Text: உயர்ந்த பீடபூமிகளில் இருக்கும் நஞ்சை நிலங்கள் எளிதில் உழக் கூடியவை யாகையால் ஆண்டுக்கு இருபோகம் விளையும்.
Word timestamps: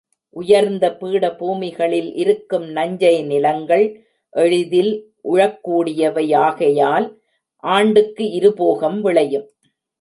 உயர்ந்த 0.29 0.97
பீடபூமிகளில் 0.99 2.15
இருக்கும் 2.15 2.67
நஞ்சை 2.69 3.23
நிலங்கள் 3.23 3.85
எளிதில் 4.29 4.93
உழக் 5.23 5.61
கூடியவை 5.61 6.31
யாகையால் 6.31 7.07
ஆண்டுக்கு 7.63 8.29
இருபோகம் 8.29 9.01
விளையும். 9.01 9.47